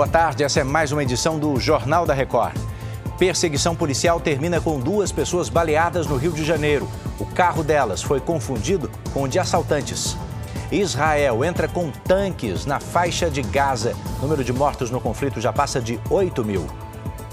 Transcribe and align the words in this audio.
Boa 0.00 0.08
tarde, 0.08 0.42
essa 0.42 0.60
é 0.60 0.64
mais 0.64 0.92
uma 0.92 1.02
edição 1.02 1.38
do 1.38 1.60
Jornal 1.60 2.06
da 2.06 2.14
Record. 2.14 2.56
Perseguição 3.18 3.76
policial 3.76 4.18
termina 4.18 4.58
com 4.58 4.80
duas 4.80 5.12
pessoas 5.12 5.50
baleadas 5.50 6.06
no 6.06 6.16
Rio 6.16 6.32
de 6.32 6.42
Janeiro. 6.42 6.88
O 7.18 7.26
carro 7.26 7.62
delas 7.62 8.02
foi 8.02 8.18
confundido 8.18 8.90
com 9.12 9.24
o 9.24 9.28
de 9.28 9.38
assaltantes. 9.38 10.16
Israel 10.72 11.44
entra 11.44 11.68
com 11.68 11.90
tanques 11.90 12.64
na 12.64 12.80
faixa 12.80 13.30
de 13.30 13.42
Gaza. 13.42 13.94
O 14.20 14.22
número 14.22 14.42
de 14.42 14.54
mortos 14.54 14.90
no 14.90 15.02
conflito 15.02 15.38
já 15.38 15.52
passa 15.52 15.82
de 15.82 16.00
8 16.08 16.42
mil. 16.46 16.66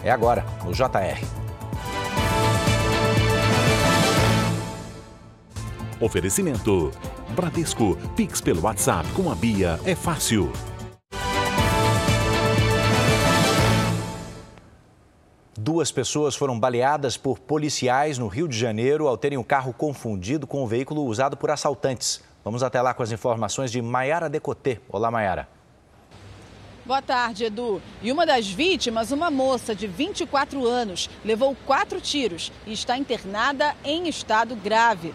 É 0.04 0.12
agora, 0.12 0.46
no 0.66 0.74
JR. 0.74 1.26
Oferecimento. 6.02 6.92
Bradesco. 7.30 7.98
Pix 8.14 8.42
pelo 8.42 8.64
WhatsApp 8.64 9.10
com 9.12 9.32
a 9.32 9.36
Bia 9.36 9.80
é 9.86 9.96
fácil. 9.96 10.52
Duas 15.60 15.92
pessoas 15.92 16.36
foram 16.36 16.60
baleadas 16.60 17.18
por 17.18 17.40
policiais 17.40 18.20
no 18.20 18.28
Rio 18.28 18.48
de 18.48 18.56
Janeiro 18.56 19.08
ao 19.08 19.18
terem 19.18 19.40
o 19.40 19.44
carro 19.44 19.74
confundido 19.74 20.46
com 20.46 20.64
o 20.64 20.68
veículo 20.68 21.04
usado 21.04 21.36
por 21.36 21.50
assaltantes. 21.50 22.22
Vamos 22.44 22.62
até 22.62 22.80
lá 22.80 22.94
com 22.94 23.02
as 23.02 23.12
informações 23.12 23.72
de 23.72 23.82
Maiara 23.82 24.30
Decotê. 24.30 24.80
Olá, 24.88 25.10
Maiara. 25.10 25.50
Boa 26.86 27.02
tarde, 27.02 27.46
Edu. 27.46 27.82
E 28.04 28.12
uma 28.12 28.24
das 28.24 28.48
vítimas, 28.48 29.12
uma 29.12 29.32
moça 29.32 29.74
de 29.74 29.88
24 29.88 30.64
anos, 30.64 31.10
levou 31.26 31.58
quatro 31.66 32.00
tiros 32.00 32.52
e 32.68 32.72
está 32.72 32.96
internada 32.96 33.76
em 33.84 34.08
estado 34.08 34.56
grave. 34.56 35.12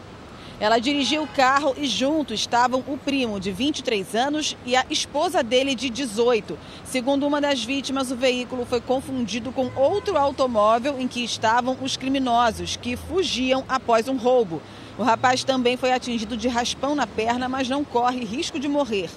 Ela 0.60 0.78
dirigiu 0.78 1.22
o 1.22 1.28
carro 1.28 1.74
e 1.76 1.86
junto 1.86 2.32
estavam 2.32 2.84
o 2.86 2.96
primo 2.96 3.40
de 3.40 3.50
23 3.50 4.14
anos 4.14 4.56
e 4.64 4.76
a 4.76 4.84
esposa 4.88 5.42
dele 5.42 5.74
de 5.74 5.90
18. 5.90 6.58
Segundo 6.84 7.26
uma 7.26 7.40
das 7.40 7.64
vítimas, 7.64 8.10
o 8.10 8.16
veículo 8.16 8.64
foi 8.64 8.80
confundido 8.80 9.50
com 9.50 9.70
outro 9.74 10.16
automóvel 10.16 11.00
em 11.00 11.08
que 11.08 11.24
estavam 11.24 11.76
os 11.82 11.96
criminosos 11.96 12.76
que 12.76 12.96
fugiam 12.96 13.64
após 13.68 14.08
um 14.08 14.16
roubo. 14.16 14.62
O 14.98 15.02
rapaz 15.02 15.42
também 15.42 15.76
foi 15.76 15.92
atingido 15.92 16.36
de 16.36 16.48
raspão 16.48 16.94
na 16.94 17.06
perna, 17.06 17.48
mas 17.48 17.68
não 17.68 17.82
corre 17.82 18.24
risco 18.24 18.58
de 18.58 18.68
morrer. 18.68 19.10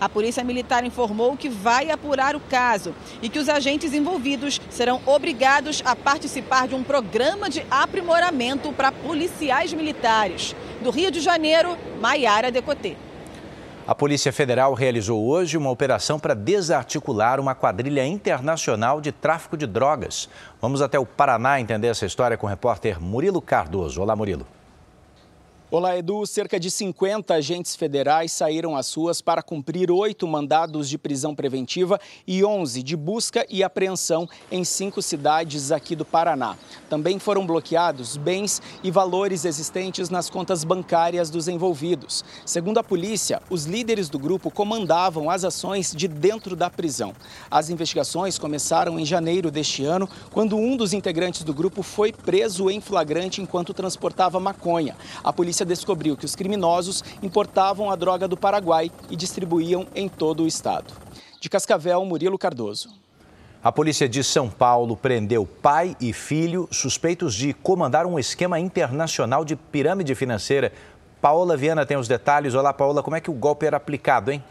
A 0.00 0.08
Polícia 0.08 0.42
Militar 0.42 0.82
informou 0.82 1.36
que 1.36 1.50
vai 1.50 1.90
apurar 1.90 2.34
o 2.34 2.40
caso 2.40 2.94
e 3.20 3.28
que 3.28 3.38
os 3.38 3.50
agentes 3.50 3.92
envolvidos 3.92 4.58
serão 4.70 4.98
obrigados 5.04 5.82
a 5.84 5.94
participar 5.94 6.66
de 6.66 6.74
um 6.74 6.82
programa 6.82 7.50
de 7.50 7.62
aprimoramento 7.70 8.72
para 8.72 8.90
policiais 8.90 9.74
militares. 9.74 10.56
Do 10.82 10.90
Rio 10.90 11.10
de 11.10 11.20
Janeiro, 11.20 11.76
Maiara 12.00 12.50
Decotê. 12.50 12.96
A 13.86 13.94
Polícia 13.94 14.32
Federal 14.32 14.72
realizou 14.72 15.26
hoje 15.26 15.58
uma 15.58 15.68
operação 15.68 16.18
para 16.18 16.32
desarticular 16.32 17.38
uma 17.38 17.54
quadrilha 17.54 18.06
internacional 18.06 19.00
de 19.00 19.12
tráfico 19.12 19.56
de 19.56 19.66
drogas. 19.66 20.30
Vamos 20.62 20.80
até 20.80 20.98
o 20.98 21.04
Paraná 21.04 21.60
entender 21.60 21.88
essa 21.88 22.06
história 22.06 22.38
com 22.38 22.46
o 22.46 22.50
repórter 22.50 22.98
Murilo 23.02 23.42
Cardoso. 23.42 24.00
Olá, 24.00 24.16
Murilo. 24.16 24.46
Olá, 25.72 25.96
Edu. 25.96 26.26
Cerca 26.26 26.58
de 26.58 26.68
50 26.68 27.32
agentes 27.32 27.76
federais 27.76 28.32
saíram 28.32 28.74
às 28.74 28.92
ruas 28.92 29.22
para 29.22 29.40
cumprir 29.40 29.88
oito 29.88 30.26
mandados 30.26 30.88
de 30.88 30.98
prisão 30.98 31.32
preventiva 31.32 32.00
e 32.26 32.44
11 32.44 32.82
de 32.82 32.96
busca 32.96 33.46
e 33.48 33.62
apreensão 33.62 34.28
em 34.50 34.64
cinco 34.64 35.00
cidades 35.00 35.70
aqui 35.70 35.94
do 35.94 36.04
Paraná. 36.04 36.56
Também 36.90 37.20
foram 37.20 37.46
bloqueados 37.46 38.16
bens 38.16 38.60
e 38.82 38.90
valores 38.90 39.44
existentes 39.44 40.10
nas 40.10 40.28
contas 40.28 40.64
bancárias 40.64 41.30
dos 41.30 41.46
envolvidos. 41.46 42.24
Segundo 42.44 42.78
a 42.78 42.84
polícia, 42.84 43.40
os 43.48 43.64
líderes 43.64 44.08
do 44.08 44.18
grupo 44.18 44.50
comandavam 44.50 45.30
as 45.30 45.44
ações 45.44 45.94
de 45.94 46.08
dentro 46.08 46.56
da 46.56 46.68
prisão. 46.68 47.14
As 47.48 47.70
investigações 47.70 48.40
começaram 48.40 48.98
em 48.98 49.06
janeiro 49.06 49.52
deste 49.52 49.84
ano, 49.84 50.08
quando 50.32 50.56
um 50.56 50.76
dos 50.76 50.92
integrantes 50.92 51.44
do 51.44 51.54
grupo 51.54 51.84
foi 51.84 52.12
preso 52.12 52.68
em 52.68 52.80
flagrante 52.80 53.40
enquanto 53.40 53.72
transportava 53.72 54.40
maconha. 54.40 54.96
A 55.22 55.32
polícia 55.32 55.64
descobriu 55.64 56.16
que 56.16 56.24
os 56.24 56.34
criminosos 56.34 57.04
importavam 57.22 57.88
a 57.88 57.94
droga 57.94 58.26
do 58.26 58.36
Paraguai 58.36 58.90
e 59.08 59.14
distribuíam 59.14 59.86
em 59.94 60.08
todo 60.08 60.42
o 60.42 60.46
estado. 60.48 60.92
De 61.40 61.48
Cascavel, 61.48 62.04
Murilo 62.04 62.36
Cardoso. 62.36 62.90
A 63.62 63.70
polícia 63.70 64.08
de 64.08 64.24
São 64.24 64.48
Paulo 64.48 64.96
prendeu 64.96 65.44
pai 65.44 65.94
e 66.00 66.14
filho 66.14 66.66
suspeitos 66.72 67.34
de 67.34 67.52
comandar 67.52 68.06
um 68.06 68.18
esquema 68.18 68.58
internacional 68.58 69.44
de 69.44 69.54
pirâmide 69.54 70.14
financeira. 70.14 70.72
Paola 71.20 71.58
Viana 71.58 71.84
tem 71.84 71.98
os 71.98 72.08
detalhes. 72.08 72.54
Olá, 72.54 72.72
Paola, 72.72 73.02
como 73.02 73.16
é 73.16 73.20
que 73.20 73.30
o 73.30 73.34
golpe 73.34 73.66
era 73.66 73.76
aplicado, 73.76 74.32
hein? 74.32 74.42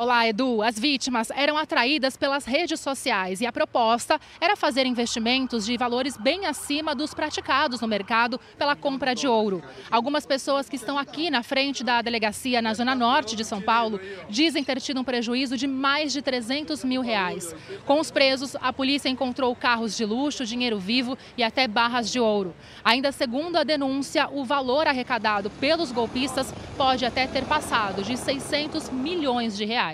Olá, 0.00 0.28
Edu. 0.28 0.62
As 0.62 0.78
vítimas 0.78 1.28
eram 1.32 1.58
atraídas 1.58 2.16
pelas 2.16 2.44
redes 2.44 2.78
sociais 2.78 3.40
e 3.40 3.46
a 3.46 3.50
proposta 3.50 4.20
era 4.40 4.54
fazer 4.54 4.86
investimentos 4.86 5.66
de 5.66 5.76
valores 5.76 6.16
bem 6.16 6.46
acima 6.46 6.94
dos 6.94 7.12
praticados 7.12 7.80
no 7.80 7.88
mercado 7.88 8.38
pela 8.56 8.76
compra 8.76 9.12
de 9.12 9.26
ouro. 9.26 9.60
Algumas 9.90 10.24
pessoas 10.24 10.68
que 10.68 10.76
estão 10.76 10.96
aqui 10.96 11.30
na 11.30 11.42
frente 11.42 11.82
da 11.82 12.00
delegacia 12.00 12.62
na 12.62 12.74
zona 12.74 12.94
norte 12.94 13.34
de 13.34 13.44
São 13.44 13.60
Paulo 13.60 13.98
dizem 14.30 14.62
ter 14.62 14.80
tido 14.80 15.00
um 15.00 15.04
prejuízo 15.04 15.56
de 15.56 15.66
mais 15.66 16.12
de 16.12 16.22
300 16.22 16.84
mil 16.84 17.02
reais. 17.02 17.52
Com 17.84 17.98
os 17.98 18.08
presos, 18.08 18.54
a 18.60 18.72
polícia 18.72 19.08
encontrou 19.08 19.52
carros 19.56 19.96
de 19.96 20.04
luxo, 20.04 20.46
dinheiro 20.46 20.78
vivo 20.78 21.18
e 21.36 21.42
até 21.42 21.66
barras 21.66 22.08
de 22.08 22.20
ouro. 22.20 22.54
Ainda 22.84 23.10
segundo 23.10 23.56
a 23.56 23.64
denúncia, 23.64 24.28
o 24.30 24.44
valor 24.44 24.86
arrecadado 24.86 25.50
pelos 25.50 25.90
golpistas 25.90 26.54
pode 26.76 27.04
até 27.04 27.26
ter 27.26 27.44
passado 27.46 28.04
de 28.04 28.16
600 28.16 28.90
milhões 28.90 29.56
de 29.56 29.64
reais. 29.64 29.87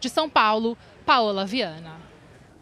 De 0.00 0.08
São 0.08 0.28
Paulo, 0.28 0.76
Paola 1.04 1.44
Viana. 1.46 2.06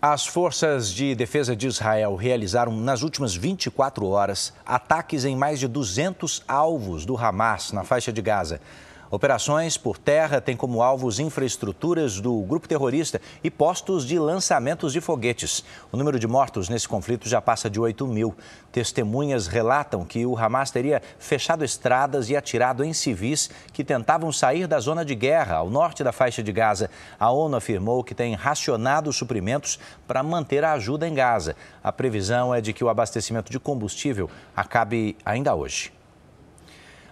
As 0.01 0.27
forças 0.27 0.93
de 0.93 1.15
defesa 1.15 1.57
de 1.57 1.67
Israel 1.67 2.15
realizaram 2.15 2.77
nas 2.77 3.01
últimas 3.01 3.35
24 3.35 4.07
horas 4.07 4.53
ataques 4.67 5.25
em 5.25 5.35
mais 5.35 5.59
de 5.59 5.67
200 5.67 6.43
alvos 6.47 7.07
do 7.07 7.17
Hamas 7.17 7.73
na 7.73 7.85
faixa 7.85 8.13
de 8.13 8.21
Gaza. 8.21 8.61
Operações 9.11 9.77
por 9.77 9.99
terra 9.99 10.41
têm 10.41 10.57
como 10.57 10.83
alvos 10.83 11.21
infraestruturas 11.21 12.21
do 12.21 12.41
grupo 12.43 12.67
terrorista 12.67 13.21
e 13.43 13.51
postos 13.51 14.07
de 14.07 14.19
lançamentos 14.19 14.93
de 14.93 15.01
foguetes. 15.01 15.65
O 15.93 15.97
número 15.97 16.19
de 16.19 16.27
mortos 16.27 16.69
nesse 16.69 16.89
conflito 16.89 17.29
já 17.29 17.41
passa 17.41 17.69
de 17.69 17.79
8 17.79 18.07
mil. 18.07 18.35
Testemunhas 18.73 19.47
relatam 19.47 20.05
que 20.05 20.27
o 20.27 20.37
Hamas 20.37 20.71
teria 20.71 21.03
fechado 21.19 21.65
estradas 21.65 22.29
e 22.31 22.37
atirado 22.37 22.83
em 22.83 22.93
civis 22.93 23.51
que 23.73 23.85
tentavam 23.85 24.33
sair 24.33 24.67
da 24.67 24.81
zona 24.81 25.05
de 25.05 25.15
guerra 25.15 25.57
ao 25.57 25.71
norte 25.71 26.03
da 26.03 26.13
faixa 26.13 26.43
de 26.43 26.53
Gaza. 26.53 26.91
A 27.19 27.31
ONU 27.31 27.57
afirmou 27.57 28.03
que 28.03 28.15
tem 28.15 28.35
racionado 28.35 29.11
os 29.11 29.17
suprimentos 29.17 29.79
para 30.07 30.23
manter 30.23 30.65
a 30.65 30.73
ajuda 30.73 31.07
em 31.07 31.15
Gaza. 31.15 31.55
A 31.83 31.93
previsão 31.93 32.55
é 32.55 32.61
de 32.61 32.73
que 32.73 32.83
o 32.83 32.89
abastecimento 32.89 33.53
de 33.53 33.61
combustível 33.61 34.29
acabe 34.57 35.17
ainda 35.25 35.55
hoje. 35.55 35.93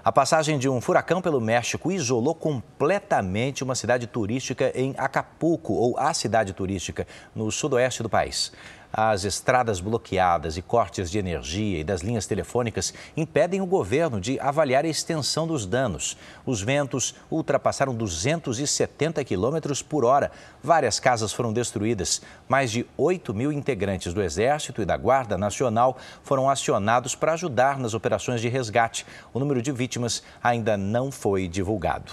A 0.04 0.10
passagem 0.10 0.58
de 0.58 0.68
um 0.68 0.80
furacão 0.80 1.22
pelo 1.22 1.40
México 1.40 1.92
isolou 1.92 2.34
completamente 2.34 3.62
uma 3.62 3.76
cidade 3.76 4.08
turística 4.08 4.72
em 4.74 4.96
Acapulco, 4.98 5.74
ou 5.74 5.96
a 5.96 6.12
cidade 6.12 6.52
turística, 6.52 7.06
no 7.32 7.52
sudoeste 7.52 8.02
do 8.02 8.10
país. 8.10 8.52
As 8.92 9.24
estradas 9.24 9.80
bloqueadas 9.80 10.58
e 10.58 10.62
cortes 10.62 11.10
de 11.10 11.18
energia 11.18 11.78
e 11.78 11.84
das 11.84 12.02
linhas 12.02 12.26
telefônicas 12.26 12.92
impedem 13.16 13.62
o 13.62 13.66
governo 13.66 14.20
de 14.20 14.38
avaliar 14.38 14.84
a 14.84 14.88
extensão 14.88 15.46
dos 15.46 15.64
danos. 15.64 16.14
Os 16.44 16.60
ventos 16.60 17.14
ultrapassaram 17.30 17.94
270 17.94 19.24
quilômetros 19.24 19.80
por 19.80 20.04
hora. 20.04 20.30
Várias 20.62 21.00
casas 21.00 21.32
foram 21.32 21.54
destruídas. 21.54 22.20
Mais 22.46 22.70
de 22.70 22.84
8 22.98 23.32
mil 23.32 23.50
integrantes 23.50 24.12
do 24.12 24.22
Exército 24.22 24.82
e 24.82 24.84
da 24.84 24.98
Guarda 24.98 25.38
Nacional 25.38 25.96
foram 26.22 26.50
acionados 26.50 27.14
para 27.14 27.32
ajudar 27.32 27.78
nas 27.78 27.94
operações 27.94 28.42
de 28.42 28.50
resgate. 28.50 29.06
O 29.32 29.38
número 29.38 29.62
de 29.62 29.72
vítimas 29.72 30.22
ainda 30.42 30.76
não 30.76 31.10
foi 31.10 31.48
divulgado. 31.48 32.12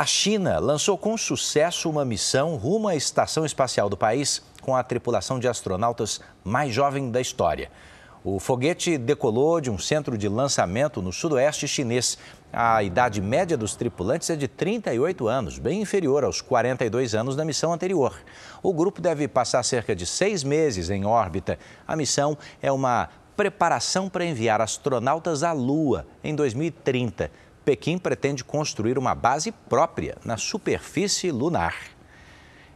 A 0.00 0.06
China 0.06 0.58
lançou 0.58 0.96
com 0.96 1.14
sucesso 1.14 1.90
uma 1.90 2.06
missão 2.06 2.56
rumo 2.56 2.88
à 2.88 2.96
estação 2.96 3.44
espacial 3.44 3.86
do 3.86 3.98
país 3.98 4.40
com 4.60 4.76
a 4.76 4.82
tripulação 4.82 5.38
de 5.38 5.48
astronautas 5.48 6.20
mais 6.44 6.72
jovem 6.72 7.10
da 7.10 7.20
história. 7.20 7.70
O 8.22 8.38
foguete 8.38 8.98
decolou 8.98 9.62
de 9.62 9.70
um 9.70 9.78
centro 9.78 10.18
de 10.18 10.28
lançamento 10.28 11.00
no 11.00 11.10
sudoeste 11.10 11.66
chinês. 11.66 12.18
A 12.52 12.82
idade 12.82 13.18
média 13.18 13.56
dos 13.56 13.74
tripulantes 13.74 14.28
é 14.28 14.36
de 14.36 14.46
38 14.46 15.26
anos, 15.26 15.58
bem 15.58 15.80
inferior 15.80 16.24
aos 16.24 16.42
42 16.42 17.14
anos 17.14 17.34
da 17.34 17.46
missão 17.46 17.72
anterior. 17.72 18.14
O 18.62 18.74
grupo 18.74 19.00
deve 19.00 19.26
passar 19.26 19.62
cerca 19.62 19.96
de 19.96 20.04
seis 20.04 20.44
meses 20.44 20.90
em 20.90 21.06
órbita. 21.06 21.58
A 21.88 21.96
missão 21.96 22.36
é 22.60 22.70
uma 22.70 23.08
preparação 23.34 24.10
para 24.10 24.26
enviar 24.26 24.60
astronautas 24.60 25.42
à 25.42 25.52
Lua 25.52 26.06
em 26.22 26.34
2030. 26.34 27.30
Pequim 27.64 27.96
pretende 27.96 28.44
construir 28.44 28.98
uma 28.98 29.14
base 29.14 29.50
própria 29.50 30.18
na 30.22 30.36
superfície 30.36 31.30
lunar. 31.30 31.74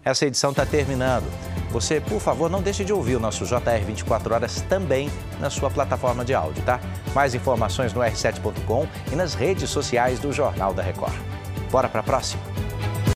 Essa 0.03 0.25
edição 0.25 0.53
está 0.53 0.65
terminando. 0.65 1.27
Você, 1.75 2.01
por 2.01 2.21
favor, 2.21 2.49
não 2.49 2.63
deixe 2.63 2.85
de 2.85 2.93
ouvir 2.93 3.17
o 3.17 3.21
nosso 3.21 3.45
JR 3.45 3.85
24 3.85 4.33
Horas 4.33 4.61
também 4.69 5.11
na 5.41 5.51
sua 5.51 5.69
plataforma 5.69 6.25
de 6.25 6.33
áudio, 6.33 6.63
tá? 6.63 6.79
Mais 7.13 7.35
informações 7.35 7.93
no 7.93 8.01
r7.com 8.01 8.87
e 9.13 9.17
nas 9.17 9.35
redes 9.35 9.69
sociais 9.71 10.21
do 10.21 10.33
Jornal 10.33 10.73
da 10.73 10.85
Record. 10.85 11.15
Bora 11.73 11.89
para 11.89 11.99
a 11.99 12.05
próxima? 12.05 12.64